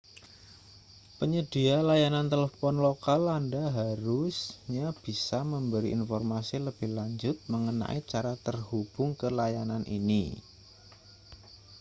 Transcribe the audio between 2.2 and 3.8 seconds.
telepon lokal anda